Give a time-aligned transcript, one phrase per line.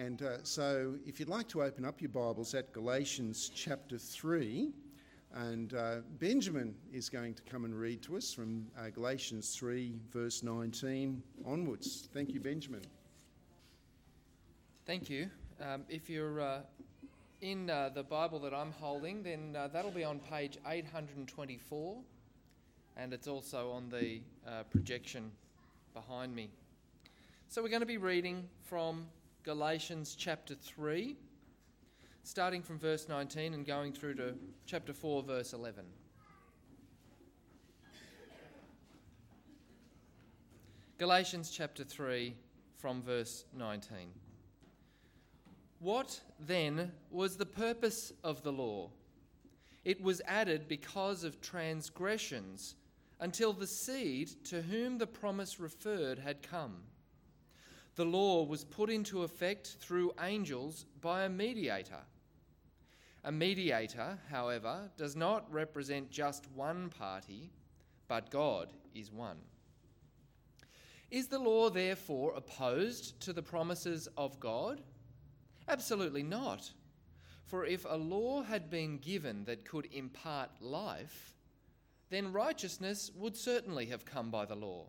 [0.00, 4.72] And uh, so, if you'd like to open up your Bibles at Galatians chapter 3,
[5.34, 10.00] and uh, Benjamin is going to come and read to us from uh, Galatians 3,
[10.10, 12.08] verse 19 onwards.
[12.14, 12.80] Thank you, Benjamin.
[14.86, 15.28] Thank you.
[15.60, 16.60] Um, if you're uh,
[17.42, 21.98] in uh, the Bible that I'm holding, then uh, that'll be on page 824,
[22.96, 24.22] and it's also on the
[24.70, 25.30] projection
[25.92, 26.48] behind me.
[27.50, 29.04] So we're going to be reading from
[29.42, 31.16] Galatians chapter 3
[32.22, 34.34] starting from verse 19 and going through to
[34.66, 35.84] chapter 4, verse 11.
[40.98, 42.36] Galatians chapter 3,
[42.76, 44.12] from verse 19.
[45.78, 48.90] What then was the purpose of the law?
[49.84, 52.74] It was added because of transgressions
[53.18, 56.82] until the seed to whom the promise referred had come.
[57.96, 62.02] The law was put into effect through angels by a mediator.
[63.24, 67.50] A mediator, however, does not represent just one party,
[68.08, 69.38] but God is one.
[71.10, 74.80] Is the law therefore opposed to the promises of God?
[75.68, 76.70] Absolutely not.
[77.46, 81.34] For if a law had been given that could impart life,
[82.08, 84.86] then righteousness would certainly have come by the law.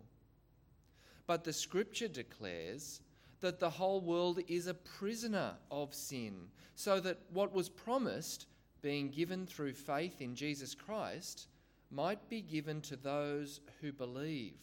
[1.32, 3.00] But the scripture declares
[3.40, 8.48] that the whole world is a prisoner of sin, so that what was promised,
[8.82, 11.48] being given through faith in Jesus Christ,
[11.90, 14.58] might be given to those who believe.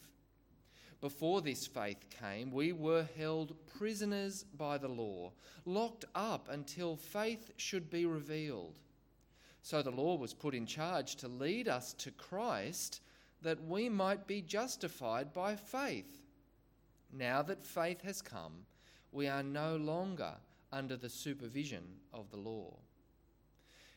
[1.01, 5.33] Before this faith came, we were held prisoners by the law,
[5.65, 8.79] locked up until faith should be revealed.
[9.63, 13.01] So the law was put in charge to lead us to Christ
[13.41, 16.18] that we might be justified by faith.
[17.13, 18.67] Now that faith has come,
[19.13, 20.35] we are no longer
[20.73, 22.75] under the supervision of the law.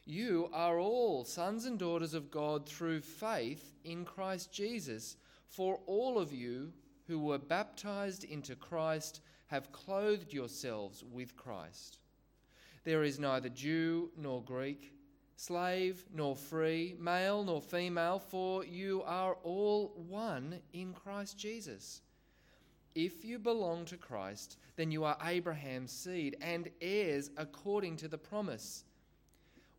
[0.06, 6.18] You are all sons and daughters of God through faith in Christ Jesus, for all
[6.18, 6.72] of you
[7.08, 12.00] who were baptized into Christ have clothed yourselves with Christ.
[12.84, 14.94] There is neither Jew nor Greek,
[15.36, 22.02] slave nor free, male nor female, for you are all one in Christ Jesus.
[22.94, 28.18] If you belong to Christ, then you are Abraham's seed and heirs according to the
[28.18, 28.84] promise.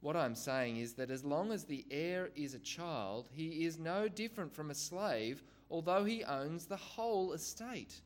[0.00, 3.78] What I'm saying is that as long as the heir is a child, he is
[3.78, 8.00] no different from a slave, although he owns the whole estate.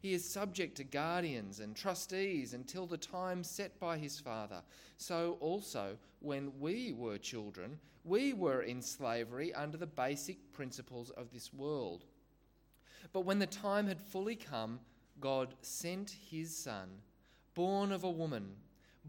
[0.00, 4.62] He is subject to guardians and trustees until the time set by his father.
[4.96, 11.30] So also, when we were children, we were in slavery under the basic principles of
[11.32, 12.04] this world.
[13.12, 14.80] But when the time had fully come,
[15.20, 16.88] God sent his Son,
[17.54, 18.56] born of a woman,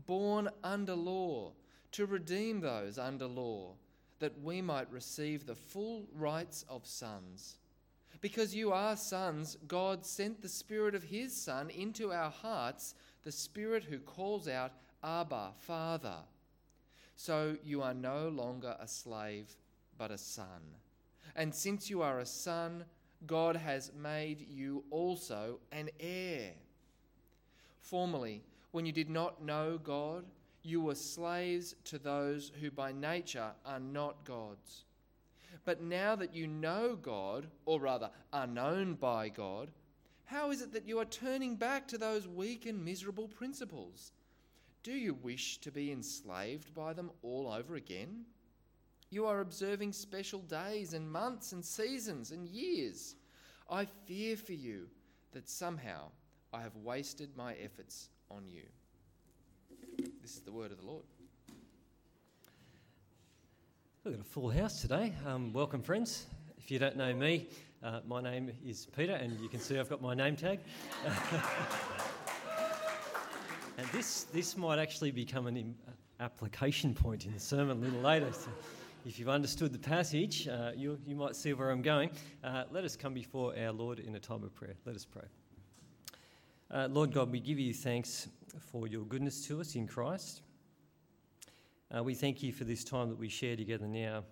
[0.05, 1.53] born under law,
[1.93, 3.73] to redeem those under law,
[4.19, 7.57] that we might receive the full rights of sons.
[8.21, 12.93] Because you are sons, God sent the Spirit of His Son into our hearts,
[13.23, 16.17] the Spirit who calls out, Abba, Father.
[17.15, 19.55] So you are no longer a slave,
[19.97, 20.61] but a son.
[21.35, 22.85] And since you are a son,
[23.25, 26.53] God has made you also an heir.
[27.79, 30.25] Formerly, when you did not know God,
[30.63, 34.85] you were slaves to those who by nature are not God's.
[35.65, 39.69] But now that you know God, or rather are known by God,
[40.25, 44.13] how is it that you are turning back to those weak and miserable principles?
[44.83, 48.25] Do you wish to be enslaved by them all over again?
[49.13, 53.15] You are observing special days and months and seasons and years.
[53.69, 54.87] I fear for you
[55.33, 56.11] that somehow
[56.53, 58.63] I have wasted my efforts on you.
[60.21, 61.03] This is the word of the Lord.
[64.05, 65.13] We've got a full house today.
[65.27, 66.27] Um, welcome, friends.
[66.57, 67.49] If you don't know me,
[67.83, 70.59] uh, my name is Peter, and you can see I've got my name tag.
[73.77, 75.75] and this, this might actually become an
[76.21, 78.31] application point in the sermon a little later.
[78.31, 78.49] So
[79.05, 82.11] if you've understood the passage, uh, you, you might see where I'm going.
[82.43, 84.75] Uh, let us come before our Lord in a time of prayer.
[84.85, 85.23] Let us pray.
[86.69, 88.27] Uh, Lord God, we give you thanks
[88.59, 90.41] for your goodness to us in Christ.
[91.95, 94.23] Uh, we thank you for this time that we share together now,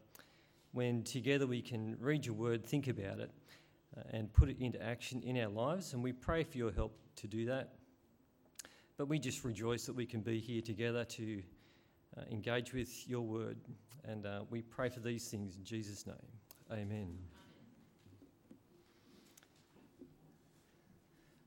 [0.72, 3.32] when together we can read your word, think about it,
[3.98, 5.94] uh, and put it into action in our lives.
[5.94, 7.74] And we pray for your help to do that.
[8.98, 11.42] But we just rejoice that we can be here together to
[12.18, 13.58] uh, engage with your word.
[14.06, 16.16] And uh, we pray for these things in Jesus' name.
[16.72, 17.18] Amen.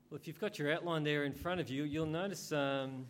[0.09, 3.07] Well, if you've got your outline there in front of you, you'll notice um,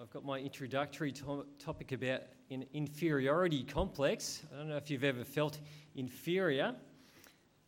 [0.00, 4.42] I've got my introductory to- topic about an inferiority complex.
[4.52, 5.58] I don't know if you've ever felt
[5.94, 6.74] inferior,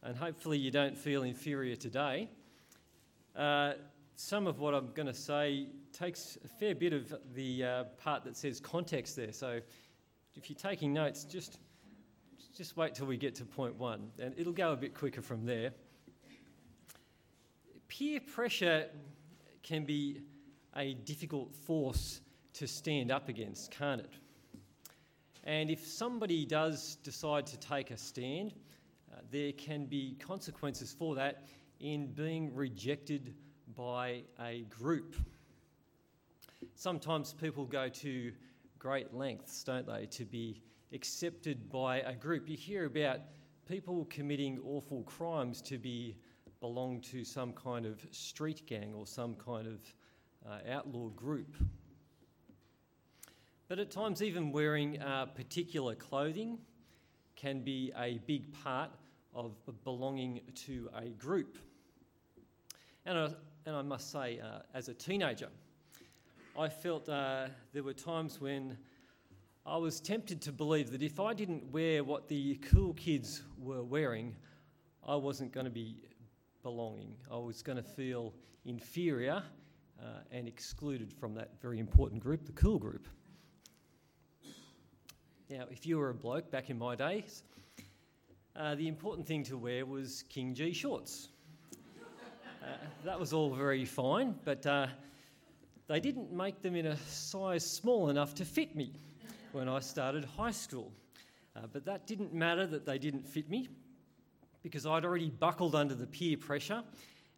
[0.03, 2.29] and hopefully you don't feel inferior today.
[3.37, 3.75] Uh,
[4.16, 8.25] some of what I'm going to say takes a fair bit of the uh, part
[8.25, 9.32] that says context there.
[9.32, 9.61] So
[10.37, 11.58] if you're taking notes, just
[12.56, 15.44] just wait till we get to point one, and it'll go a bit quicker from
[15.44, 15.72] there
[17.99, 18.87] peer pressure
[19.62, 20.20] can be
[20.76, 22.20] a difficult force
[22.52, 24.11] to stand up against, can't it?
[25.44, 28.55] And if somebody does decide to take a stand,
[29.12, 31.44] uh, there can be consequences for that
[31.81, 33.34] in being rejected
[33.76, 35.17] by a group.
[36.75, 38.32] Sometimes people go to
[38.79, 40.62] great lengths, don't they, to be
[40.93, 42.49] accepted by a group.
[42.49, 43.21] You hear about
[43.67, 46.17] people committing awful crimes to be
[46.61, 49.81] belong to some kind of street gang or some kind of
[50.47, 51.56] uh, outlaw group.
[53.69, 56.59] But at times, even wearing uh, particular clothing
[57.37, 58.91] can be a big part
[59.35, 61.59] of belonging to a group.
[63.06, 63.35] And
[63.66, 65.49] and I must say, uh, as a teenager,
[66.58, 68.76] I felt uh, there were times when
[69.64, 73.82] I was tempted to believe that if I didn't wear what the cool kids were
[73.82, 74.37] wearing,
[75.06, 75.96] I wasn't going to be
[76.62, 77.16] belonging.
[77.31, 78.34] I was going to feel
[78.66, 79.43] inferior
[79.99, 83.08] uh, and excluded from that very important group, the cool group.
[85.49, 87.44] Now, if you were a bloke back in my days,
[88.56, 91.28] uh, the important thing to wear was King Gee shorts.
[92.64, 92.69] Uh,
[93.05, 94.87] that was all very fine, but uh,
[95.87, 98.93] they didn't make them in a size small enough to fit me
[99.52, 100.90] when I started high school.
[101.55, 103.69] Uh, but that didn't matter that they didn't fit me
[104.62, 106.82] because I'd already buckled under the peer pressure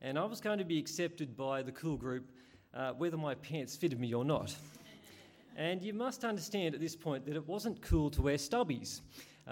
[0.01, 2.31] and I was going to be accepted by the cool group
[2.73, 4.55] uh, whether my pants fitted me or not.
[5.57, 9.01] And you must understand at this point that it wasn't cool to wear stubbies.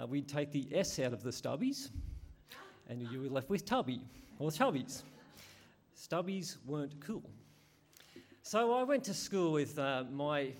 [0.01, 1.89] Uh, we'd take the S out of the stubbies
[2.87, 3.99] and you were left with tubby
[4.39, 5.01] or chubbies.
[5.95, 7.29] Stubbies weren't cool.
[8.43, 10.51] So I went to school with uh, my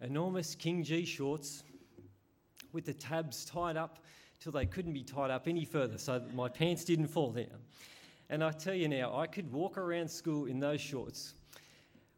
[0.00, 1.64] enormous King Gee shorts
[2.72, 3.98] with the tabs tied up
[4.38, 7.58] till they couldn't be tied up any further so that my pants didn't fall down.
[8.30, 11.34] And I tell you now, I could walk around school in those shorts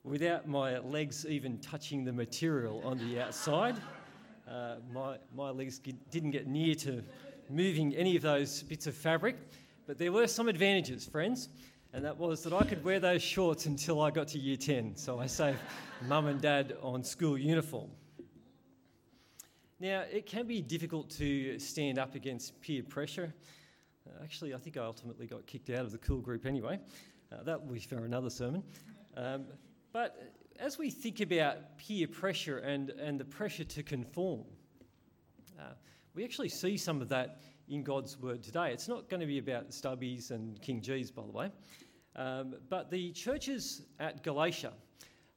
[0.05, 3.77] without my legs even touching the material on the outside.
[4.49, 7.05] Uh, my, my legs didn't get near to
[7.51, 9.37] moving any of those bits of fabric,
[9.87, 11.51] but there were some advantages, friends,
[11.93, 14.96] and that was that I could wear those shorts until I got to year 10,
[14.96, 15.58] so I saved
[16.06, 17.90] mum and dad on school uniform.
[19.81, 23.32] Now, it can be difficult to stand up against peer pressure.
[24.06, 26.79] Uh, actually, I think I ultimately got kicked out of the cool group anyway.
[27.32, 28.62] Uh, that will be for another sermon.
[29.17, 29.44] Um,
[29.93, 34.44] but as we think about peer pressure and, and the pressure to conform,
[35.58, 35.73] uh,
[36.14, 38.73] we actually see some of that in God's word today.
[38.73, 41.50] It's not going to be about stubbies and King Gee's, by the way.
[42.17, 44.73] Um, but the churches at Galatia,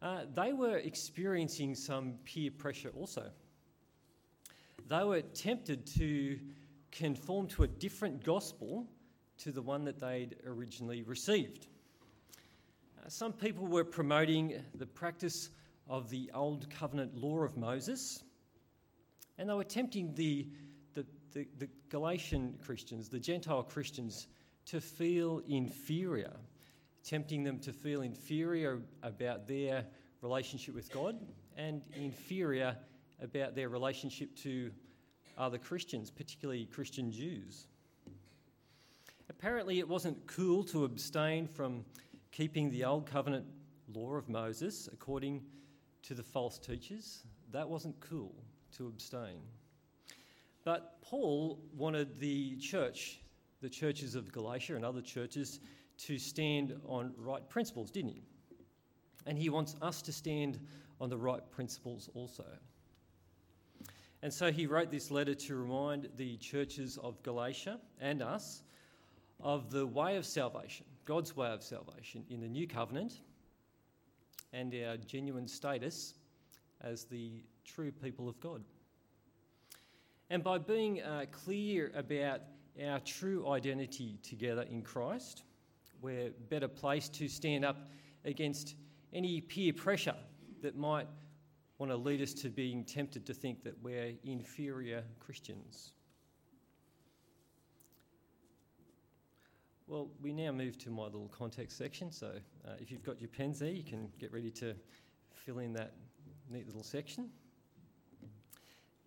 [0.02, 3.32] uh, they were experiencing some peer pressure also
[4.92, 6.38] they were tempted to
[6.92, 8.86] conform to a different gospel
[9.38, 11.68] to the one that they'd originally received.
[13.00, 15.50] Uh, some people were promoting the practice
[15.88, 18.24] of the Old Covenant law of Moses,
[19.38, 20.50] and they were tempting the,
[21.34, 24.28] the, the, Galatian Christians, the Gentile Christians,
[24.66, 26.34] to feel inferior,
[27.04, 29.86] tempting them to feel inferior about their
[30.22, 31.18] relationship with God
[31.58, 32.78] and inferior
[33.22, 34.72] about their relationship to
[35.38, 37.68] other Christians, particularly Christian Jews.
[39.30, 41.86] Apparently, it wasn't cool to abstain from
[42.32, 43.46] keeping the Old Covenant
[43.94, 45.42] law of Moses according
[46.04, 47.24] to the false teachers.
[47.52, 48.36] That wasn't cool
[48.78, 49.42] to abstain.
[50.64, 53.20] But Paul wanted the church,
[53.62, 55.60] the churches of Galatia and other churches,
[56.00, 58.24] to stand on right principles, didn't he?
[59.26, 60.60] And he wants us to stand
[61.00, 62.46] on the right principles also.
[64.24, 68.62] And so he wrote this letter to remind the churches of Galatia and us
[69.40, 73.22] of the way of salvation, God's way of salvation in the new covenant,
[74.54, 76.16] and our genuine status
[76.82, 78.64] as the true people of God.
[80.32, 82.40] And by being uh, clear about
[82.82, 85.44] our true identity together in Christ,
[86.02, 87.90] we're better placed to stand up
[88.24, 88.76] against
[89.12, 90.16] any peer pressure
[90.62, 91.08] that might
[91.80, 95.92] want to lead us to being tempted to think that we're inferior Christians.
[99.86, 102.10] Well, we now move to my little context section.
[102.10, 102.32] So
[102.66, 104.76] uh, if you've got your pens there, you can get ready to
[105.34, 105.92] fill in that
[106.50, 107.32] neat little section.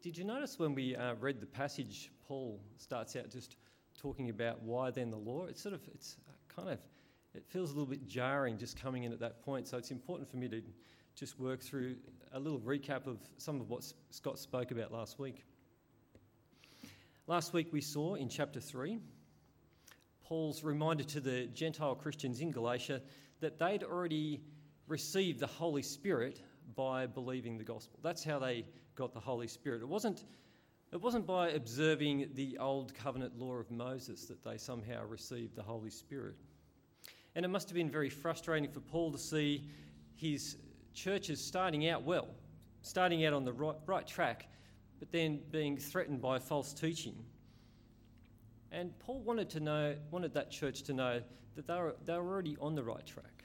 [0.04, 3.56] Did you notice when we uh, read the passage, Paul starts out just
[3.98, 5.46] talking about why then the law?
[5.46, 6.18] It's sort of, it's
[6.54, 6.78] kind of,
[7.34, 9.66] it feels a little bit jarring just coming in at that point.
[9.66, 10.60] So it's important for me to
[11.14, 11.96] just work through
[12.34, 15.42] a little recap of some of what Scott spoke about last week.
[17.26, 18.98] Last week we saw in chapter 3
[20.22, 23.00] Paul's reminder to the Gentile Christians in Galatia
[23.40, 24.42] that they'd already
[24.86, 26.42] received the Holy Spirit
[26.76, 27.98] by believing the gospel.
[28.02, 29.82] That's how they got the Holy Spirit.
[29.82, 30.24] It wasn't,
[30.92, 35.62] it wasn't by observing the old covenant law of Moses that they somehow received the
[35.62, 36.36] Holy Spirit.
[37.34, 39.68] And it must have been very frustrating for Paul to see
[40.14, 40.56] his
[40.94, 42.28] churches starting out well,
[42.82, 44.46] starting out on the right, right track,
[45.00, 47.16] but then being threatened by false teaching
[48.74, 51.22] and Paul wanted to know, wanted that church to know
[51.54, 53.44] that they were, they were already on the right track.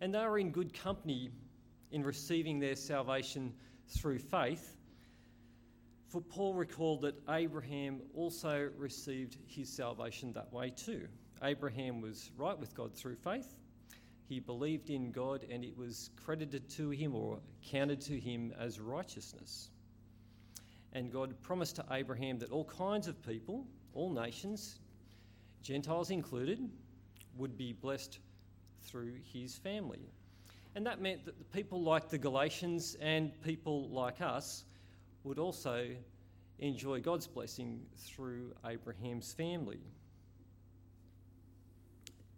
[0.00, 1.30] And they were in good company
[1.92, 3.52] in receiving their salvation
[3.88, 4.76] through faith.
[6.08, 11.08] For Paul recalled that Abraham also received his salvation that way too.
[11.42, 13.56] Abraham was right with God through faith.
[14.28, 18.80] He believed in God and it was credited to him or counted to him as
[18.80, 19.70] righteousness.
[20.92, 24.78] And God promised to Abraham that all kinds of people, all nations,
[25.62, 26.70] Gentiles included,
[27.36, 28.20] would be blessed
[28.82, 30.12] through his family.
[30.74, 34.64] And that meant that the people like the Galatians and people like us
[35.22, 35.88] would also
[36.58, 39.80] enjoy God's blessing through Abraham's family.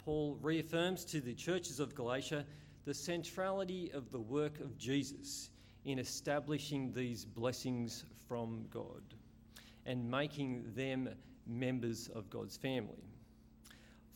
[0.05, 2.45] Paul reaffirms to the churches of Galatia
[2.85, 5.51] the centrality of the work of Jesus
[5.85, 9.03] in establishing these blessings from God
[9.87, 11.09] and making them
[11.47, 13.05] members of God's family.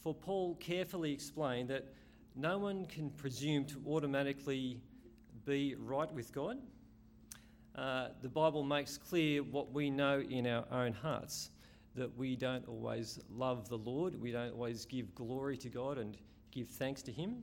[0.02, 1.92] For Paul carefully explained that
[2.36, 4.80] no one can presume to automatically
[5.44, 6.58] be right with God.
[7.76, 11.50] Uh, the Bible makes clear what we know in our own hearts
[11.94, 16.16] that we don't always love the Lord, we don't always give glory to God and
[16.50, 17.42] give thanks to Him.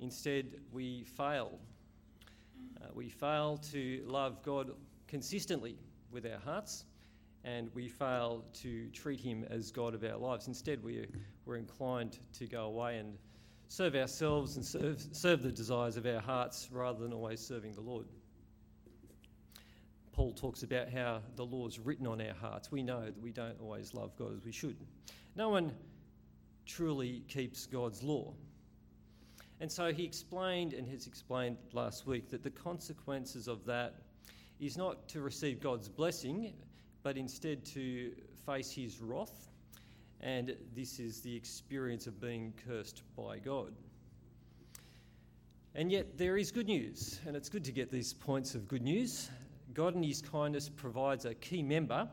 [0.00, 1.58] Instead, we fail.
[2.80, 4.72] Uh, we fail to love God
[5.06, 5.76] consistently
[6.10, 6.84] with our hearts
[7.44, 10.46] and we fail to treat him as God of our lives.
[10.46, 11.06] Instead, we,
[11.44, 13.18] we're inclined to go away and
[13.72, 17.80] serve ourselves and serve, serve the desires of our hearts rather than always serving the
[17.80, 18.04] Lord.
[20.12, 22.70] Paul talks about how the law is written on our hearts.
[22.70, 24.76] We know that we don't always love God as we should.
[25.36, 25.72] No one
[26.66, 28.34] truly keeps God's law.
[29.58, 33.94] And so he explained and has explained last week that the consequences of that
[34.60, 36.52] is not to receive God's blessing
[37.02, 38.12] but instead to
[38.44, 39.48] face his wrath.
[40.22, 43.72] And this is the experience of being cursed by God.
[45.74, 48.82] And yet, there is good news, and it's good to get these points of good
[48.82, 49.30] news.
[49.74, 52.08] God, in His kindness, provides a key member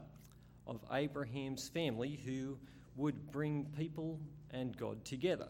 [0.65, 2.57] of Abraham's family who
[2.95, 4.19] would bring people
[4.51, 5.47] and God together.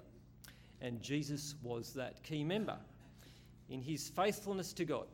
[0.81, 2.77] And Jesus was that key member.
[3.69, 5.07] In his faithfulness to God,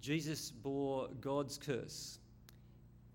[0.00, 2.18] Jesus bore God's curse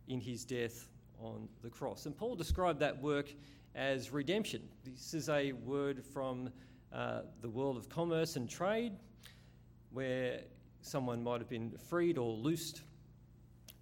[0.07, 0.87] in his death
[1.19, 2.05] on the cross.
[2.05, 3.33] And Paul described that work
[3.75, 4.61] as redemption.
[4.83, 6.49] This is a word from
[6.91, 8.93] uh, the world of commerce and trade
[9.91, 10.41] where
[10.81, 12.81] someone might have been freed or loosed,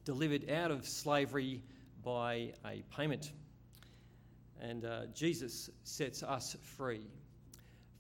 [0.06, 1.64] delivered out of slavery
[2.04, 3.32] by a payment.
[4.62, 7.08] And uh, Jesus sets us free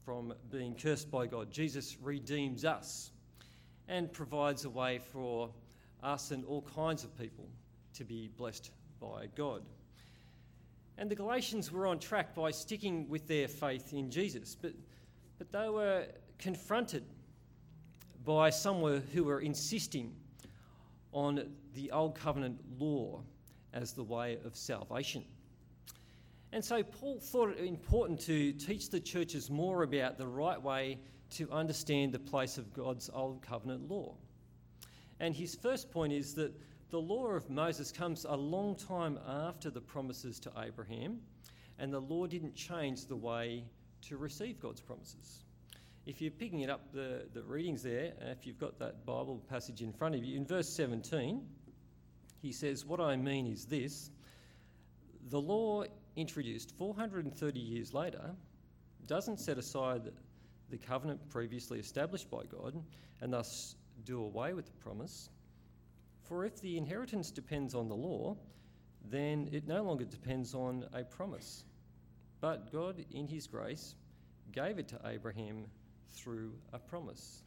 [0.06, 1.52] from being cursed by God.
[1.52, 3.12] Jesus redeems us
[3.88, 5.50] and provides a way for
[6.04, 7.48] us and all kinds of people
[7.94, 9.63] to be blessed by God.
[10.98, 14.74] And the Galatians were on track by sticking with their faith in Jesus, but,
[15.39, 16.05] but they were
[16.38, 17.03] confronted
[18.24, 20.13] by someone who were insisting
[21.12, 23.22] on the Old Covenant law
[23.74, 25.24] as the way of salvation.
[26.53, 31.00] And so Paul thought it important to teach the churches more about the right way
[31.31, 34.15] to understand the place of God's Old Covenant law.
[35.20, 36.53] And his first point is that
[36.92, 41.22] the law of Moses comes a long time after the promises to Abraham,
[41.80, 43.64] and the law didn't change the way
[44.04, 45.46] to receive God's promises.
[46.06, 49.82] If you're picking it up, the, the readings there, if you've got that Bible passage
[49.82, 51.42] in front of you, in verse 17,
[52.42, 54.12] he says, What I mean is this
[55.30, 55.84] the law
[56.16, 58.32] introduced 430 years later
[59.08, 60.02] doesn't set aside
[60.70, 62.76] the covenant previously established by God
[63.22, 65.30] and thus do away with the promise.
[66.28, 68.38] For if the inheritance depends on the law,
[69.10, 71.66] then it no longer depends on a promise.
[72.40, 73.94] but God, in His grace,
[74.51, 75.66] gave it to Abraham
[76.12, 77.44] through a promise.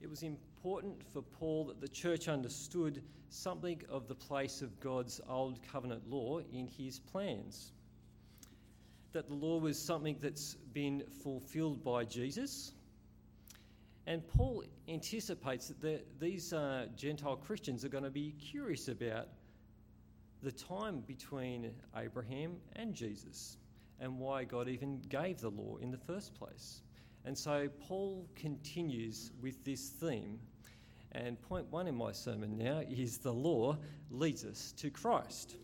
[0.00, 5.20] It was important for Paul that the church understood something of the place of God's
[5.28, 7.72] old covenant law in his plans.
[9.12, 12.72] That the law was something that's been fulfilled by Jesus.
[14.06, 19.28] And Paul anticipates that these uh, Gentile Christians are going to be curious about
[20.42, 23.56] the time between Abraham and Jesus
[23.98, 26.82] and why God even gave the law in the first place.
[27.24, 30.38] And so Paul continues with this theme.
[31.12, 33.76] And point one in my sermon now is the law
[34.10, 35.56] leads us to Christ.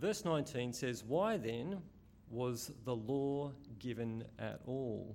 [0.00, 1.82] Verse 19 says, Why then
[2.30, 5.14] was the law given at all?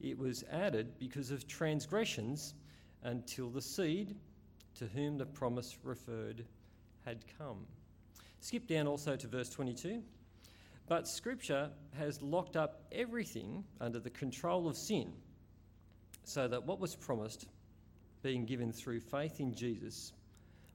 [0.00, 2.54] It was added because of transgressions
[3.02, 4.16] until the seed
[4.76, 6.44] to whom the promise referred
[7.04, 7.66] had come.
[8.40, 10.02] Skip down also to verse 22.
[10.86, 15.12] But Scripture has locked up everything under the control of sin,
[16.24, 17.46] so that what was promised,
[18.22, 20.12] being given through faith in Jesus,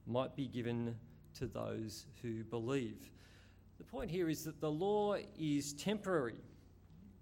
[0.06, 0.96] might be given
[1.38, 3.10] to those who believe.
[3.78, 6.34] The point here is that the law is temporary.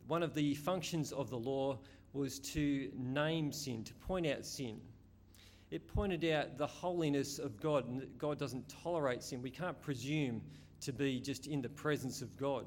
[0.08, 1.78] One of the functions of the law
[2.14, 4.80] was to name sin, to point out sin.
[5.70, 9.42] It pointed out the holiness of God, God doesn't tolerate sin.
[9.42, 10.40] We can't presume
[10.80, 12.64] to be just in the presence of God.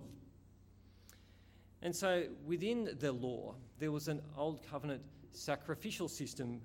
[1.81, 6.61] And so within the law, there was an old covenant sacrificial system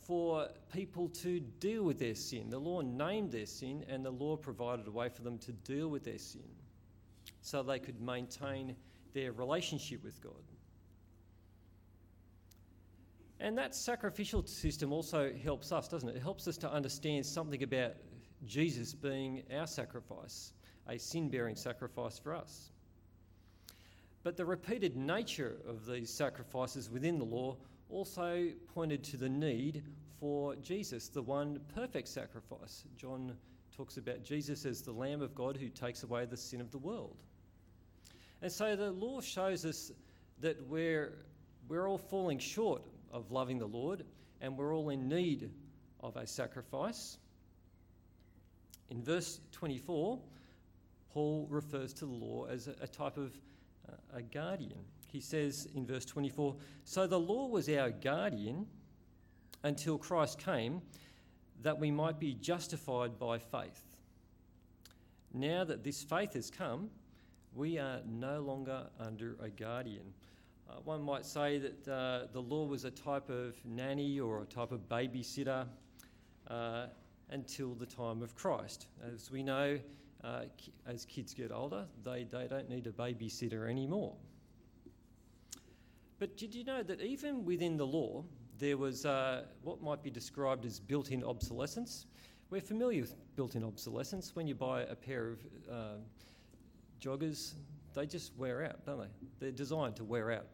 [0.00, 2.48] for people to deal with their sin.
[2.48, 5.88] The law named their sin, and the law provided a way for them to deal
[5.88, 6.48] with their sin
[7.42, 8.74] so they could maintain
[9.14, 10.32] their relationship with God.
[13.40, 16.16] And that sacrificial system also helps us, doesn't it?
[16.16, 17.92] It helps us to understand something about
[18.46, 20.52] Jesus being our sacrifice
[20.88, 22.70] a sin bearing sacrifice for us.
[24.22, 27.56] But the repeated nature of these sacrifices within the law
[27.90, 29.84] also pointed to the need
[30.18, 32.84] for Jesus, the one perfect sacrifice.
[32.96, 33.36] John
[33.76, 36.78] talks about Jesus as the Lamb of God who takes away the sin of the
[36.78, 37.16] world.
[38.42, 39.90] And so the law shows us
[40.40, 41.12] that we're,
[41.68, 44.04] we're all falling short of loving the Lord
[44.40, 45.50] and we're all in need
[46.00, 47.18] of a sacrifice.
[48.90, 50.18] In verse 24,
[51.12, 53.32] Paul refers to the law as a, type of
[53.88, 54.78] uh, a guardian.
[55.10, 58.66] He says in verse 24 So the law was our guardian
[59.64, 60.80] until Christ came,
[61.62, 63.82] that we might be justified by faith.
[65.34, 66.90] Now that this faith has come,
[67.58, 70.14] we are no longer under a guardian.
[70.70, 74.44] Uh, one might say that uh, the law was a type of nanny or a
[74.44, 75.66] type of babysitter
[76.46, 76.86] uh,
[77.30, 78.86] until the time of Christ.
[79.12, 79.76] As we know,
[80.22, 80.42] uh,
[80.86, 84.14] as kids get older, they, they don't need a babysitter anymore.
[86.20, 88.22] But did you know that even within the law,
[88.60, 92.06] there was uh, what might be described as built in obsolescence?
[92.50, 94.36] We're familiar with built in obsolescence.
[94.36, 95.38] When you buy a pair of
[95.70, 95.94] uh,
[97.00, 97.54] joggers,
[97.94, 99.08] they just wear out, don't they?
[99.40, 100.46] They're designed to wear out.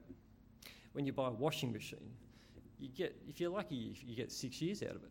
[0.93, 2.11] When you buy a washing machine,
[2.79, 5.11] you get, if you're lucky, you get six years out of it.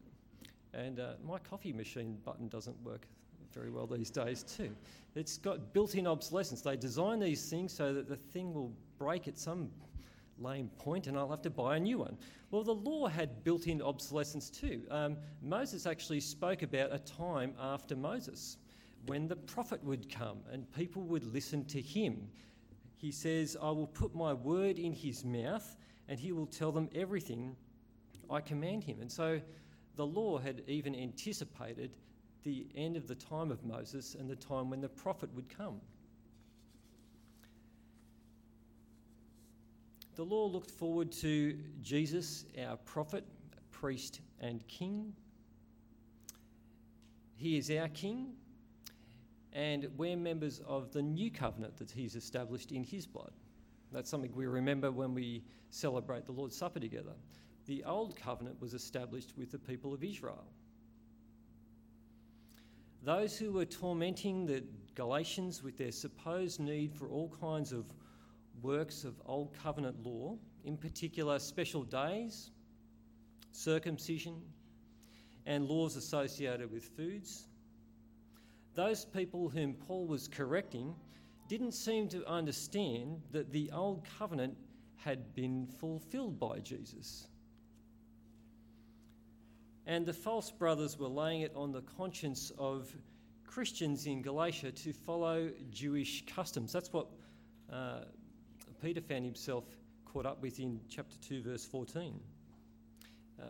[0.74, 3.06] And uh, my coffee machine button doesn't work
[3.54, 4.76] very well these days too.
[5.16, 6.62] It's got built-in obsolescence.
[6.62, 9.70] They design these things so that the thing will break at some
[10.40, 12.18] lame point and I'll have to buy a new one.
[12.50, 14.82] Well, the law had built-in obsolescence too.
[14.90, 18.58] Um, Moses actually spoke about a time after Moses
[19.06, 22.28] when the prophet would come and people would listen to him.
[22.96, 25.76] He says, I will put my word in his mouth
[26.08, 27.56] and he will tell them everything
[28.30, 29.02] I command him.
[29.02, 29.42] And so
[29.96, 31.92] the law had even anticipated
[32.44, 35.80] the end of the time of Moses and the time when the prophet would come.
[40.16, 43.26] The law looked forward to Jesus, our prophet,
[43.72, 45.14] priest, and king.
[47.36, 48.34] He is our king,
[49.54, 53.32] and we're members of the new covenant that he's established in his blood.
[53.92, 57.14] That's something we remember when we celebrate the Lord's Supper together.
[57.68, 60.44] The old covenant was established with the people of Israel.
[63.04, 64.64] Those who were tormenting the
[64.96, 67.86] Galatians with their supposed need for all kinds of
[68.62, 72.52] works of Old Covenant law, in particular special days,
[73.52, 74.42] circumcision,
[75.46, 77.48] and laws associated with foods,
[78.76, 80.96] those people whom Paul was correcting
[81.48, 84.58] didn't seem to understand that the Old Covenant
[84.96, 87.28] had been fulfilled by Jesus.
[89.86, 92.90] And the false brothers were laying it on the conscience of
[93.46, 96.72] Christians in Galatia to follow Jewish customs.
[96.72, 97.08] That's what
[97.72, 98.06] uh,
[98.82, 99.66] Peter found himself
[100.06, 102.20] caught up with in chapter 2, verse 14.
[103.40, 103.46] Uh,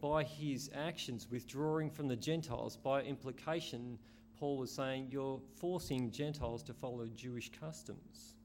[0.00, 3.98] by his actions, withdrawing from the Gentiles, by implication,
[4.40, 8.36] Paul was saying, You're forcing Gentiles to follow Jewish customs.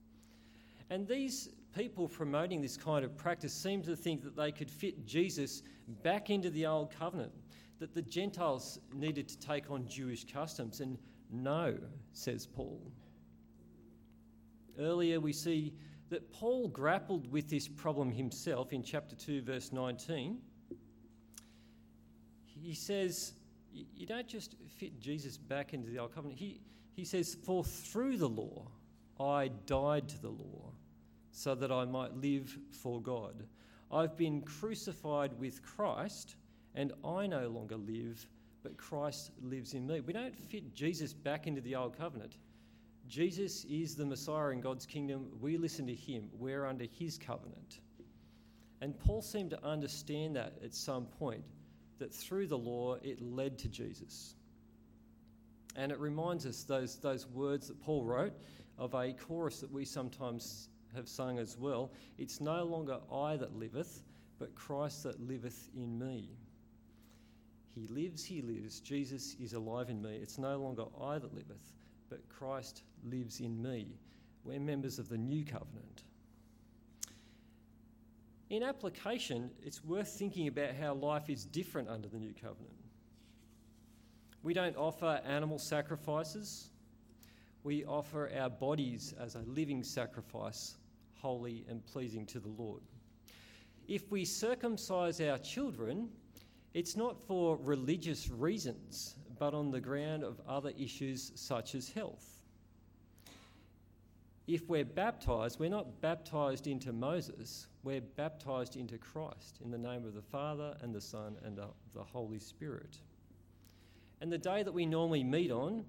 [0.89, 5.05] And these people promoting this kind of practice seem to think that they could fit
[5.05, 5.63] Jesus
[6.03, 7.31] back into the old covenant,
[7.79, 10.81] that the Gentiles needed to take on Jewish customs.
[10.81, 10.97] And
[11.31, 11.77] no,
[12.11, 12.91] says Paul.
[14.77, 15.73] Earlier, we see
[16.09, 20.39] that Paul grappled with this problem himself in chapter 2, verse 19.
[22.43, 23.33] He says,
[23.95, 26.39] You don't just fit Jesus back into the old covenant.
[26.39, 26.61] He,
[26.93, 28.67] he says, For through the law
[29.19, 30.71] I died to the law,
[31.31, 33.43] so that I might live for God.
[33.91, 36.35] I've been crucified with Christ,
[36.75, 38.25] and I no longer live,
[38.63, 39.99] but Christ lives in me.
[39.99, 42.37] We don't fit Jesus back into the old covenant.
[43.07, 45.27] Jesus is the Messiah in God's kingdom.
[45.39, 46.29] We listen to him.
[46.33, 47.79] We're under his covenant.
[48.81, 51.43] And Paul seemed to understand that at some point,
[51.99, 54.35] that through the law it led to Jesus.
[55.75, 58.33] And it reminds us those, those words that Paul wrote
[58.77, 61.91] of a chorus that we sometimes have sung as well.
[62.17, 64.01] It's no longer I that liveth,
[64.39, 66.29] but Christ that liveth in me.
[67.73, 68.79] He lives, he lives.
[68.79, 70.17] Jesus is alive in me.
[70.21, 71.73] It's no longer I that liveth,
[72.09, 73.99] but Christ lives in me.
[74.45, 76.04] We're members of the new covenant.
[78.55, 82.71] In application, it's worth thinking about how life is different under the new covenant.
[84.43, 86.69] We don't offer animal sacrifices,
[87.65, 90.77] we offer our bodies as a living sacrifice,
[91.15, 92.81] holy and pleasing to the Lord.
[93.89, 96.07] If we circumcise our children,
[96.73, 102.35] it's not for religious reasons, but on the ground of other issues such as health
[104.47, 110.05] if we're baptized, we're not baptized into Moses, we're baptized into Christ in the name
[110.05, 112.97] of the Father and the Son and the Holy Spirit.
[114.21, 115.83] And the day that we normally meet on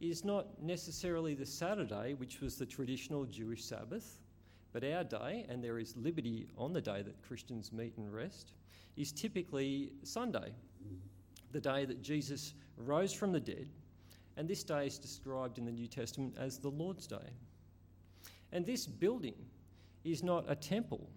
[0.00, 4.20] is not necessarily the Saturday, which was the traditional Jewish Sabbath,
[4.72, 8.52] but our day, and there is liberty on the day that Christians meet and rest,
[8.96, 10.52] is typically Sunday,
[11.52, 13.68] the day that Jesus rose from the dead.
[14.36, 17.16] And this day is described in the New Testament as the Lord's Day.
[18.52, 19.34] And this building
[20.04, 21.08] is not a temple.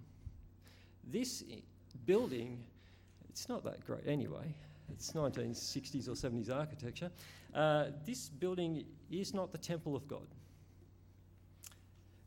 [1.09, 1.43] This
[2.05, 2.63] building,
[3.29, 4.53] it's not that great anyway.
[4.91, 7.09] It's 1960s or 70s architecture.
[7.53, 10.27] Uh, this building is not the temple of God.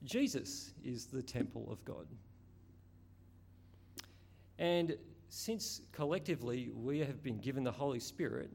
[0.05, 2.07] Jesus is the temple of God.
[4.59, 4.97] And
[5.29, 8.51] since collectively we have been given the Holy Spirit,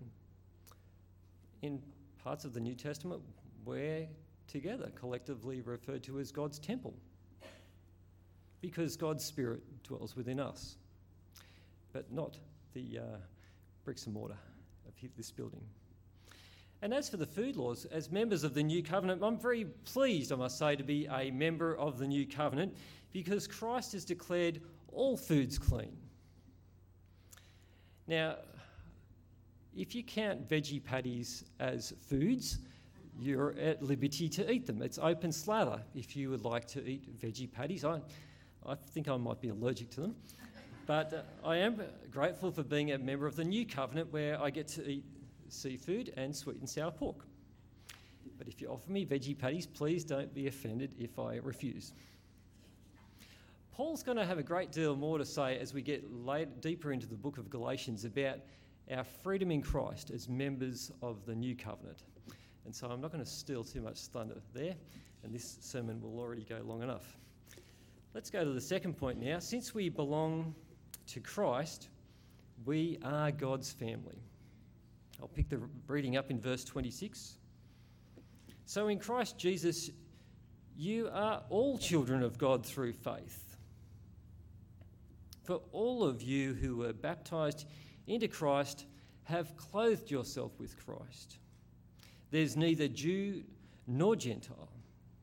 [1.62, 1.82] in
[2.24, 3.22] parts of the New Testament,
[3.66, 4.08] we're
[4.50, 6.94] together, collectively referred to as God's temple,
[8.62, 10.76] because God's Spirit dwells within us,
[11.94, 12.38] but not
[12.74, 13.18] the uh,
[13.86, 14.38] bricks and mortar
[14.88, 15.62] of this building.
[16.82, 20.32] And as for the food laws, as members of the New Covenant, I'm very pleased,
[20.32, 22.76] I must say, to be a member of the New Covenant
[23.12, 24.62] because Christ has declared
[24.94, 25.96] all foods clean.
[28.08, 28.38] Now,
[29.76, 32.60] if you count veggie patties as foods,
[33.20, 34.82] you're at liberty to eat them.
[34.82, 37.84] It's open slather if you would like to eat veggie patties.
[37.84, 38.00] I,
[38.66, 40.16] I think I might be allergic to them.
[40.86, 44.50] But uh, I am grateful for being a member of the new covenant where I
[44.50, 45.04] get to eat
[45.50, 47.26] seafood and sweet and sour pork.
[48.38, 51.94] But if you offer me veggie patties, please don't be offended if I refuse.
[53.72, 56.92] Paul's going to have a great deal more to say as we get later, deeper
[56.92, 58.40] into the book of Galatians about
[58.92, 62.04] our freedom in Christ as members of the new covenant.
[62.66, 64.76] And so I'm not going to steal too much thunder there,
[65.24, 67.18] and this sermon will already go long enough.
[68.14, 69.40] Let's go to the second point now.
[69.40, 70.54] Since we belong
[71.08, 71.90] to Christ,
[72.66, 74.22] we are God's family.
[75.22, 77.38] I'll pick the reading up in verse 26.
[78.66, 79.90] So in Christ Jesus,
[80.78, 83.58] you are all children of God through faith.
[85.44, 87.66] For all of you who were baptized
[88.08, 88.86] into Christ
[89.24, 91.38] have clothed yourself with Christ.
[92.32, 93.44] There's neither Jew
[93.88, 94.70] nor Gentile,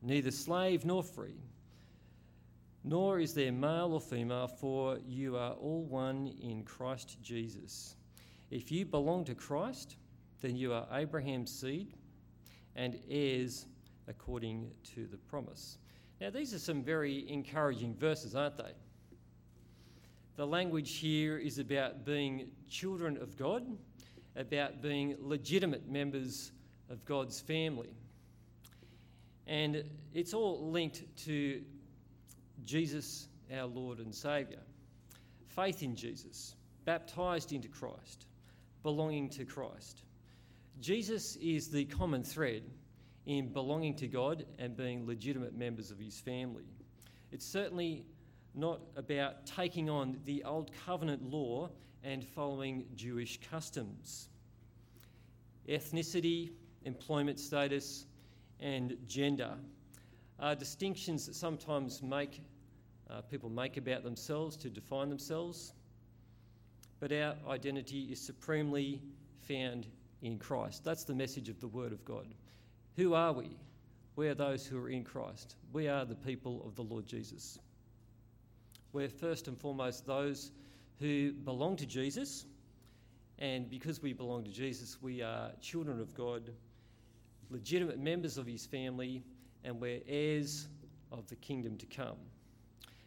[0.02, 1.40] neither slave nor free,
[2.82, 7.96] nor is there male or female, for you are all one in Christ Jesus.
[8.50, 9.96] If you belong to Christ,
[10.40, 11.94] then you are Abraham's seed
[12.76, 13.66] and heirs
[14.08, 15.78] according to the promise.
[16.20, 18.72] Now, these are some very encouraging verses, aren't they?
[20.36, 23.64] The language here is about being children of God,
[24.36, 26.52] about being legitimate members
[26.90, 27.90] of God's family.
[29.46, 31.62] And it's all linked to
[32.64, 34.60] Jesus, our Lord and Saviour.
[35.48, 38.26] Faith in Jesus, baptised into Christ,
[38.82, 40.02] belonging to Christ.
[40.80, 42.62] Jesus is the common thread
[43.24, 46.66] in belonging to God and being legitimate members of his family.
[47.32, 48.04] It's certainly
[48.54, 51.70] not about taking on the old covenant law
[52.02, 54.28] and following Jewish customs.
[55.68, 56.50] Ethnicity,
[56.86, 58.06] employment status,
[58.60, 59.52] and gender
[60.38, 62.40] are distinctions that sometimes make
[63.10, 65.72] uh, people make about themselves to define themselves.
[66.98, 69.02] But our identity is supremely
[69.46, 69.86] found
[70.22, 70.82] in Christ.
[70.84, 72.26] That's the message of the Word of God.
[72.96, 73.56] Who are we?
[74.16, 75.56] We are those who are in Christ.
[75.72, 77.58] We are the people of the Lord Jesus.
[78.92, 80.52] We're first and foremost those
[80.98, 82.46] who belong to Jesus,
[83.38, 86.50] and because we belong to Jesus, we are children of God,
[87.50, 89.22] legitimate members of His family,
[89.64, 90.68] and we're heirs
[91.12, 92.16] of the kingdom to come.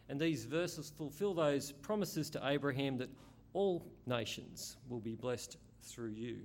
[0.08, 3.10] And these verses fulfill those promises to Abraham that
[3.52, 6.38] all nations will be blessed through you.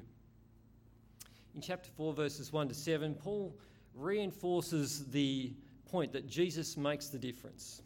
[1.55, 3.58] In chapter 4, verses 1 to 7, Paul
[3.93, 5.53] reinforces the
[5.89, 7.81] point that Jesus makes the difference.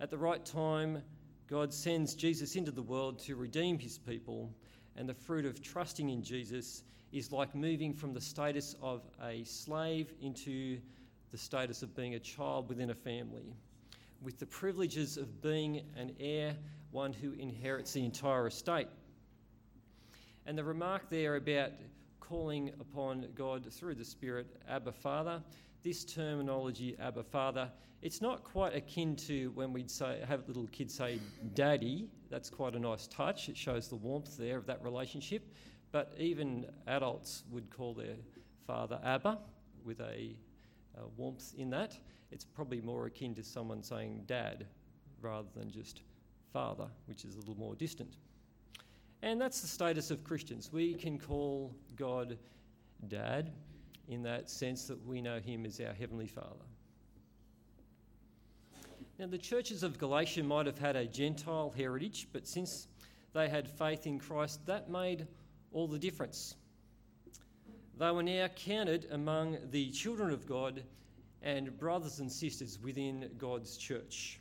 [0.00, 1.02] At the right time,
[1.46, 4.52] God sends Jesus into the world to redeem his people,
[4.96, 6.82] and the fruit of trusting in Jesus
[7.14, 10.78] is like moving from the status of a slave into
[11.30, 13.54] the status of being a child within a family,
[14.20, 16.56] with the privileges of being an heir,
[16.90, 18.88] one who inherits the entire estate.
[20.46, 21.70] And the remark there about
[22.18, 25.40] calling upon God through the Spirit, Abba Father,
[25.84, 27.70] this terminology, Abba Father,
[28.02, 31.20] it's not quite akin to when we'd say have little kids say
[31.54, 32.08] daddy.
[32.28, 33.48] That's quite a nice touch.
[33.48, 35.42] It shows the warmth there of that relationship.
[35.94, 38.16] But even adults would call their
[38.66, 39.38] father Abba
[39.84, 40.34] with a,
[41.16, 41.96] warmth in that.
[42.32, 44.66] It's probably more akin to someone saying dad
[45.20, 46.00] rather than just
[46.52, 48.16] father, which is a little more distant.
[49.22, 50.72] And that's the status of Christians.
[50.72, 52.38] We can call God
[53.06, 53.52] dad
[54.08, 56.66] in that sense that we know him as our Heavenly Father.
[59.20, 62.88] Now, the churches of Galatia might have had a Gentile heritage, but since
[63.32, 65.28] they had faith in Christ, that made
[65.74, 66.54] all the difference.
[67.98, 70.82] They were now counted among the children of God
[71.42, 74.40] and brothers and sisters within God's church.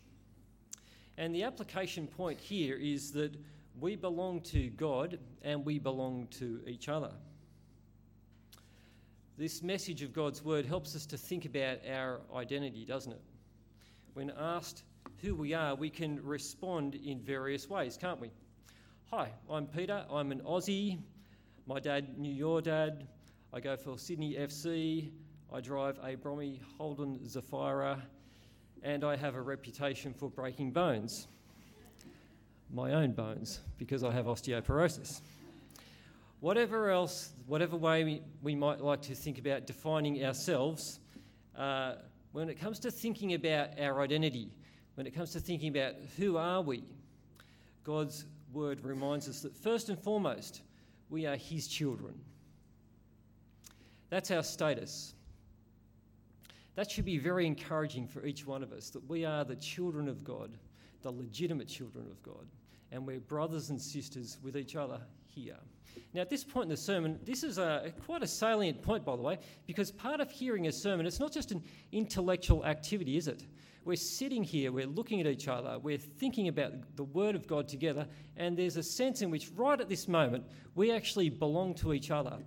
[1.17, 3.35] And the application point here is that
[3.81, 7.11] we belong to God and we belong to each other.
[9.37, 13.21] This message of God's word helps us to think about our identity, doesn't it?
[14.13, 14.83] when asked
[15.21, 18.31] who we are, we can respond in various ways, can't we?
[19.11, 20.05] Hi, I'm Peter.
[20.11, 20.99] I'm an Aussie.
[21.65, 23.07] My dad knew your dad.
[23.53, 25.11] I go for Sydney FC.
[25.49, 28.01] I drive a Brommy Holden Zafira.
[28.81, 31.29] And I have a reputation for breaking bones.
[32.69, 35.21] My own bones, because I have osteoporosis.
[36.41, 40.99] Whatever else, whatever way we, we might like to think about defining ourselves,
[41.57, 41.93] uh,
[42.33, 44.51] when it comes to thinking about our identity,
[44.95, 46.83] when it comes to thinking about who are we,
[47.85, 50.61] God's word reminds us that first and foremost,
[51.13, 52.15] we are his children.
[54.09, 55.13] That's our status.
[56.75, 60.09] That should be very encouraging for each one of us that we are the children
[60.09, 60.57] of God,
[61.03, 62.47] the legitimate children of God,
[62.91, 65.57] and we're brothers and sisters with each other here.
[66.15, 69.15] Now, at this point in the sermon, this is a, quite a salient point, by
[69.15, 73.27] the way, because part of hearing a sermon, it's not just an intellectual activity, is
[73.27, 73.43] it?
[73.85, 77.67] We're sitting here, we're looking at each other, we're thinking about the Word of God
[77.67, 81.93] together, and there's a sense in which, right at this moment, we actually belong to
[81.93, 82.37] each other.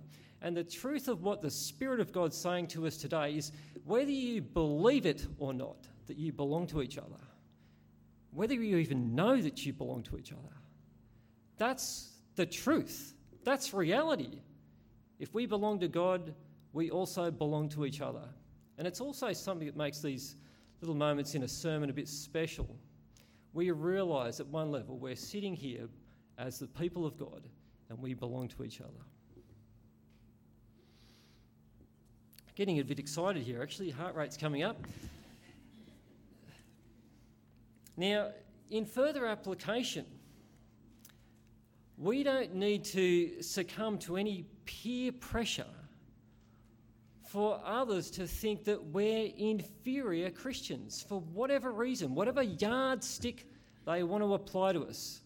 [0.41, 3.51] And the truth of what the Spirit of God's saying to us today is
[3.85, 7.21] whether you believe it or not, that you belong to each other,
[8.31, 10.53] whether you even know that you belong to each other,
[11.57, 13.13] that's the truth.
[13.43, 14.41] That's reality.
[15.19, 16.33] If we belong to God,
[16.73, 18.27] we also belong to each other.
[18.77, 20.35] And it's also something that makes these
[20.81, 22.67] little moments in a sermon a bit special.
[23.53, 25.87] We realise at one level we're sitting here
[26.37, 27.43] as the people of God
[27.89, 28.91] and we belong to each other.
[32.55, 34.77] Getting a bit excited here, actually, heart rate's coming up.
[37.95, 38.31] Now,
[38.69, 40.05] in further application,
[41.97, 45.65] we don't need to succumb to any peer pressure
[47.27, 53.45] for others to think that we're inferior Christians for whatever reason, whatever yardstick
[53.85, 55.21] they want to apply to us,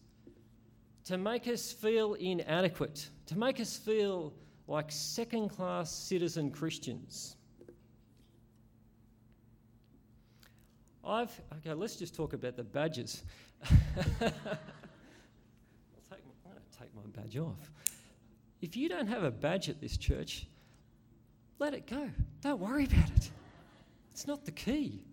[1.04, 4.32] to make us feel inadequate, to make us feel
[4.66, 7.36] like second class citizen Christians.
[11.04, 13.22] I've, okay, let's just talk about the badges.
[13.64, 13.74] I'll
[14.20, 14.32] take
[16.10, 17.70] I'm going to take my badge off.
[18.60, 20.46] If you don't have a badge at this church,
[21.58, 22.10] let it go.
[22.40, 23.30] Don't worry about it.
[24.10, 25.04] It's not the key.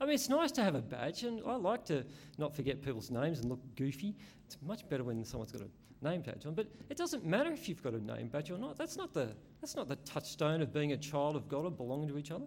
[0.00, 2.04] I mean, it's nice to have a badge, and I like to
[2.36, 4.16] not forget people's names and look goofy.
[4.44, 5.68] It's much better when someone's got a
[6.04, 6.54] name badge on.
[6.54, 8.76] But it doesn't matter if you've got a name badge or not.
[8.76, 9.28] That's not the,
[9.60, 12.46] that's not the touchstone of being a child of God or belonging to each other.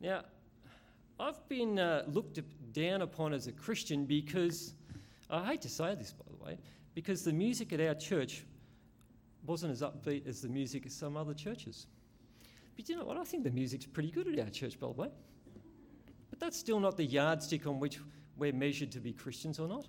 [0.00, 0.24] Now,
[1.18, 2.38] I've been uh, looked
[2.72, 4.74] down upon as a Christian because,
[5.30, 6.58] I hate to say this by the way,
[6.94, 8.44] because the music at our church
[9.46, 11.86] wasn't as upbeat as the music at some other churches.
[12.76, 13.16] But you know what?
[13.16, 15.08] I think the music's pretty good at our church, by the way.
[16.30, 17.98] But that's still not the yardstick on which
[18.36, 19.86] we're measured to be Christians or not.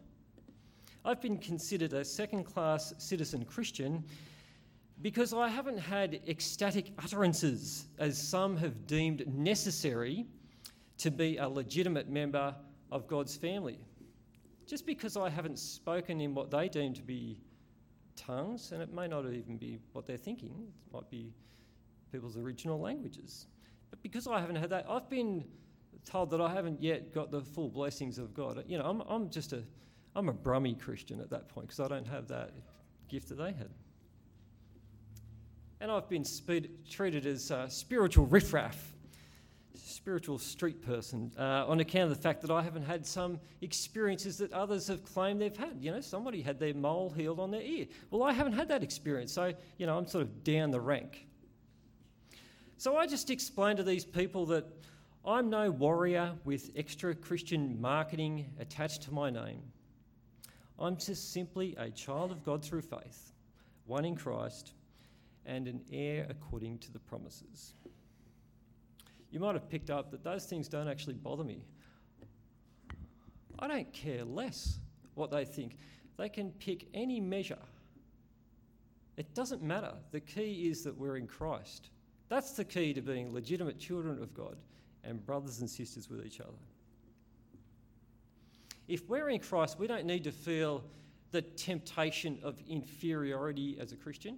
[1.03, 4.03] I've been considered a second class citizen Christian
[5.01, 10.25] because I haven't had ecstatic utterances, as some have deemed necessary
[10.99, 12.55] to be a legitimate member
[12.91, 13.79] of God's family.
[14.65, 17.39] Just because I haven't spoken in what they deem to be
[18.15, 21.34] tongues, and it may not even be what they're thinking, it might be
[22.12, 23.47] people's original languages.
[23.89, 25.43] But because I haven't had that, I've been
[26.06, 28.63] told that I haven't yet got the full blessings of God.
[28.67, 29.63] You know, I'm, I'm just a,
[30.15, 32.51] I'm a brummy Christian at that point because I don't have that
[33.10, 33.69] gift that they had.
[35.82, 36.25] And I've been
[36.89, 38.94] treated as a spiritual riffraff,
[39.95, 44.38] spiritual street person, uh, on account of the fact that I haven't had some experiences
[44.39, 45.77] that others have claimed they've had.
[45.79, 47.86] You know, somebody had their mole healed on their ear.
[48.12, 51.25] Well, I haven't had that experience, so, you know, I'm sort of down the rank.
[52.77, 54.65] So I just explained to these people that
[55.25, 59.62] I'm no warrior with extra Christian marketing attached to my name.
[60.77, 63.31] I'm just simply a child of God through faith,
[63.86, 64.73] one in Christ,
[65.45, 67.75] and an heir according to the promises.
[69.35, 71.65] You might have picked up that those things don't actually bother me.
[73.59, 74.79] I don't care less
[75.15, 75.75] what they think.
[76.15, 77.59] They can pick any measure.
[79.17, 79.91] It doesn't matter.
[80.11, 81.89] The key is that we're in Christ.
[82.29, 84.55] That's the key to being legitimate children of God
[85.03, 86.51] and brothers and sisters with each other.
[88.87, 90.81] If we're in Christ, we don't need to feel
[91.31, 94.37] the temptation of inferiority as a Christian.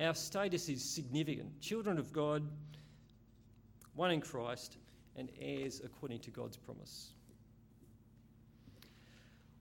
[0.00, 2.42] Our status is significant children of God,
[3.94, 4.78] one in Christ,
[5.16, 7.10] and heirs according to God's promise.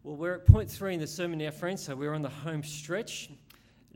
[0.03, 2.63] Well, we're at point three in the sermon now, friends, so we're on the home
[2.63, 3.29] stretch.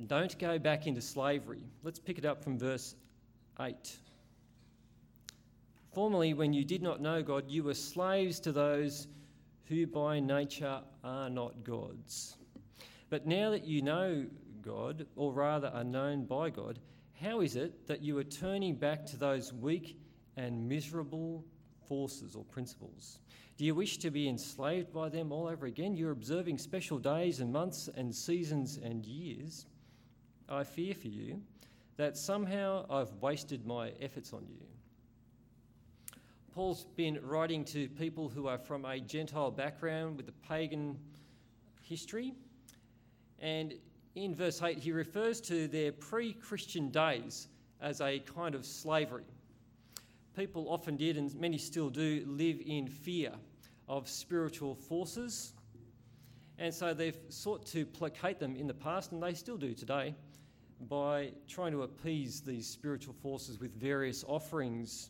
[0.08, 1.64] Don't go back into slavery.
[1.82, 2.96] Let's pick it up from verse
[3.58, 3.98] 8.
[5.94, 9.08] Formerly, when you did not know God, you were slaves to those
[9.70, 12.36] who by nature are not gods.
[13.10, 14.26] But now that you know
[14.64, 16.80] God, or rather are known by God,
[17.22, 20.00] how is it that you are turning back to those weak
[20.36, 21.46] and miserable
[21.88, 23.20] forces or principles?
[23.58, 25.96] Do you wish to be enslaved by them all over again?
[25.96, 29.68] You're observing special days and months and seasons and years.
[30.50, 31.42] I fear for you
[31.98, 34.66] that somehow I've wasted my efforts on you.
[36.54, 40.98] Paul's been writing to people who are from a Gentile background with a pagan
[41.82, 42.34] history.
[43.40, 43.74] And
[44.16, 47.48] in verse 8, he refers to their pre Christian days
[47.82, 49.26] as a kind of slavery.
[50.36, 53.32] People often did, and many still do, live in fear
[53.88, 55.54] of spiritual forces.
[56.58, 60.16] And so they've sought to placate them in the past, and they still do today,
[60.88, 65.10] by trying to appease these spiritual forces with various offerings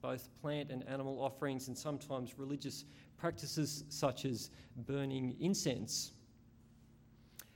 [0.00, 2.84] both plant and animal offerings and sometimes religious
[3.18, 4.50] practices such as
[4.86, 6.12] burning incense.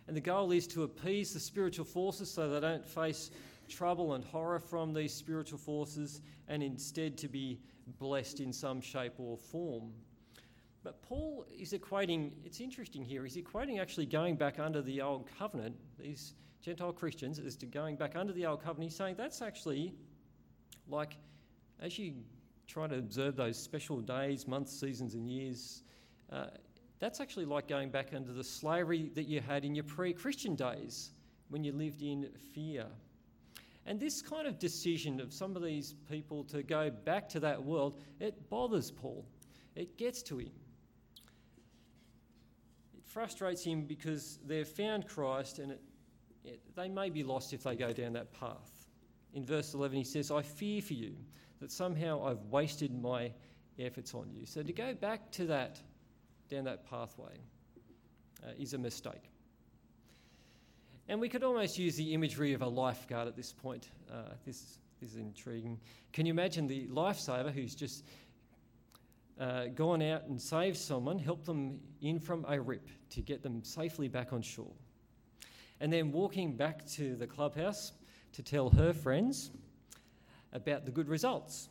[0.07, 3.31] And the goal is to appease the spiritual forces so they don't face
[3.69, 7.59] trouble and horror from these spiritual forces and instead to be
[7.99, 9.93] blessed in some shape or form.
[10.83, 15.27] But Paul is equating, it's interesting here, he's equating actually going back under the old
[15.39, 18.91] covenant, these Gentile Christians, as to going back under the old covenant.
[18.91, 19.95] He's saying that's actually
[20.89, 21.17] like
[21.81, 22.15] as you
[22.67, 25.83] try to observe those special days, months, seasons, and years,
[26.31, 26.47] uh,
[27.05, 30.55] that's actually like going back under the slavery that you had in your pre Christian
[30.55, 31.11] days
[31.51, 32.87] when you lived in fear.
[33.85, 37.63] And this kind of decision of some of these people to go back to that
[37.63, 39.27] world, it bothers Paul.
[39.77, 40.53] It gets to him.
[42.97, 45.83] It frustrates him because they've found Christ and it,
[46.43, 48.87] it, they may be lost if they go down that path.
[49.35, 51.15] In verse 11, he says, I fear for you
[51.61, 53.31] that somehow I've wasted my
[53.79, 54.47] efforts on you.
[54.47, 55.83] So to go back to that,
[56.55, 57.33] down that pathway,
[58.45, 59.31] uh, is a mistake.
[61.09, 63.89] And we could almost use the imagery of a lifeguard at this point.
[64.11, 65.81] Uh, this, this is intriguing.
[66.13, 68.05] Can you imagine the lifesaver who's just
[69.41, 73.65] uh, gone out and saved someone, helped them in from a rip to get them
[73.65, 74.73] safely back on shore?
[75.81, 77.93] And then walking back to the clubhouse
[78.35, 79.51] to tell her friends
[80.53, 81.69] about the good results.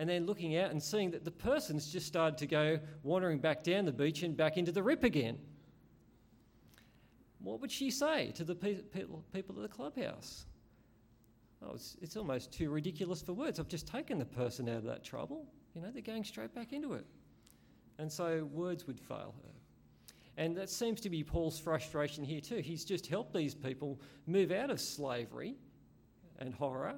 [0.00, 3.62] And then looking out and seeing that the person's just started to go wandering back
[3.62, 5.36] down the beach and back into the rip again.
[7.40, 10.46] What would she say to the pe- people, people at the clubhouse?
[11.62, 13.60] Oh, it's, it's almost too ridiculous for words.
[13.60, 15.44] I've just taken the person out of that trouble.
[15.74, 17.04] You know, they're going straight back into it.
[17.98, 19.52] And so words would fail her.
[20.38, 22.62] And that seems to be Paul's frustration here too.
[22.64, 25.56] He's just helped these people move out of slavery
[26.38, 26.94] and horror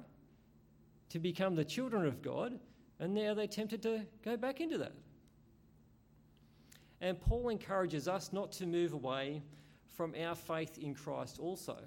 [1.09, 2.57] to become the children of God,
[2.99, 4.93] and now they're tempted to go back into that.
[7.01, 9.41] And Paul encourages us not to move away
[9.87, 11.77] from our faith in Christ also.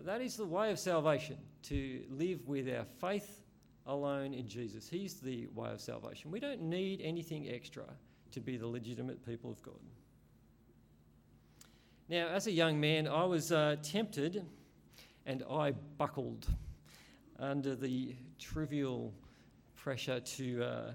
[0.00, 3.44] That is the way of salvation, to live with our faith
[3.86, 4.88] alone in Jesus.
[4.88, 6.30] He's the way of salvation.
[6.30, 7.84] We don't need anything extra
[8.32, 9.78] to be the legitimate people of God.
[12.08, 14.44] Now, as a young man, I was uh, tempted
[15.24, 16.48] and I buckled
[17.38, 19.12] under the trivial
[19.76, 20.92] pressure to uh,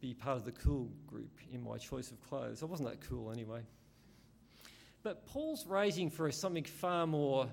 [0.00, 2.62] be part of the cool group in my choice of clothes.
[2.62, 3.60] I wasn't that cool anyway.
[5.02, 7.48] But Paul's raising for us something far more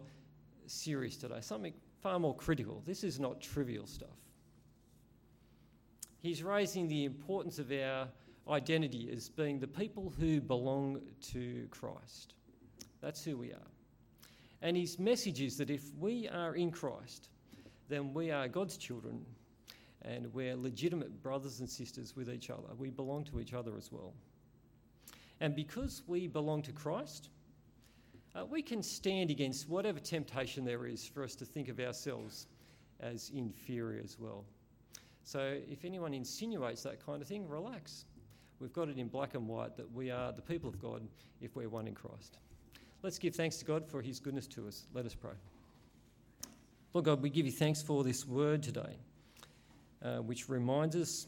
[0.68, 2.82] serious today, something far more critical.
[2.86, 4.10] This is not trivial stuff.
[6.22, 8.08] He's raising the importance of our
[8.50, 11.02] identity as being the people who belong
[11.34, 12.34] to Christ.
[13.02, 13.72] That's who we are.
[14.62, 17.30] And his message is that if we are in Christ,
[17.88, 19.26] then we are God's children
[20.02, 22.68] and we're legitimate brothers and sisters with each other.
[22.78, 24.14] We belong to each other as well.
[25.42, 27.30] And because we belong to Christ,
[28.36, 32.48] uh, we can stand against whatever temptation there is for us to think of ourselves
[33.00, 34.46] as inferior as well.
[35.24, 38.06] So if anyone insinuates that kind of thing, relax.
[38.60, 41.02] We've got it in black and white that we are the people of God
[41.42, 42.38] if we're one in Christ.
[43.02, 44.88] Let's give thanks to God for his goodness to us.
[44.94, 45.34] Let us pray.
[46.96, 48.96] Lord God, we give you thanks for this word today,
[50.02, 51.28] uh, which reminds us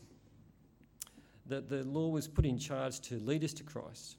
[1.48, 4.16] that the law was put in charge to lead us to Christ.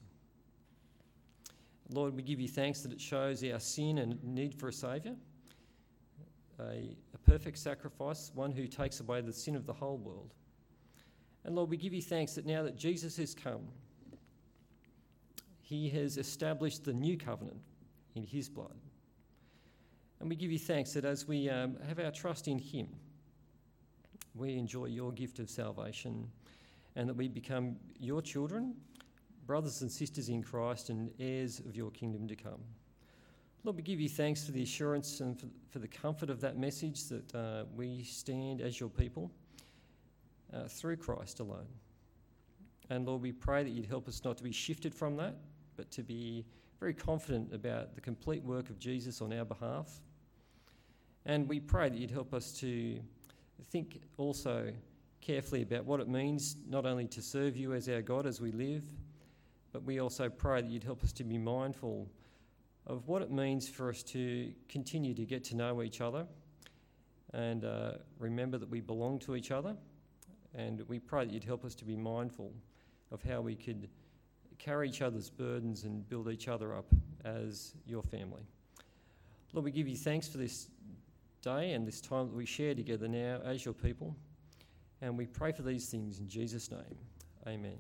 [1.89, 5.15] Lord, we give you thanks that it shows our sin and need for a Saviour,
[6.61, 10.35] a, a perfect sacrifice, one who takes away the sin of the whole world.
[11.45, 13.63] And Lord, we give you thanks that now that Jesus has come,
[15.63, 17.63] he has established the new covenant
[18.15, 18.77] in his blood.
[20.21, 22.89] And we give you thanks that as we um, have our trust in him,
[24.35, 26.29] we enjoy your gift of salvation
[26.97, 28.75] and that we become your children
[29.49, 32.61] brothers and sisters in Christ and heirs of your kingdom to come.
[33.65, 36.59] Lord, we give you thanks for the assurance and for, for the comfort of that
[36.59, 39.31] message that uh, we stand as your people
[40.53, 41.67] uh, through Christ alone.
[42.91, 45.37] And Lord, we pray that you'd help us not to be shifted from that,
[45.77, 46.45] but to be
[46.79, 49.99] very confident about the complete work of Jesus on our behalf.
[51.29, 52.99] And we pray that you'd help us to
[53.71, 54.73] think also
[55.21, 58.51] carefully about what it means not only to serve you as our God as we
[58.51, 58.83] live,
[59.71, 62.09] but we also pray that you'd help us to be mindful
[62.87, 66.27] of what it means for us to continue to get to know each other
[67.35, 69.77] and uh, remember that we belong to each other.
[70.55, 72.53] And we pray that you'd help us to be mindful
[73.13, 73.91] of how we could
[74.59, 76.87] carry each other's burdens and build each other up
[77.27, 78.47] as your family.
[79.53, 80.69] Lord, we give you thanks for this
[81.43, 84.15] day and this time that we share together now as your people.
[85.01, 86.99] And we pray for these things in Jesus' name.
[87.47, 87.79] Amen.